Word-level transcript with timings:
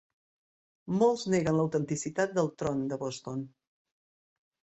Molts 1.01 1.25
neguen 1.33 1.55
l'autenticitat 1.59 2.33
del 2.39 2.49
tron 2.63 2.81
de 2.93 2.99
Boston. 3.05 3.45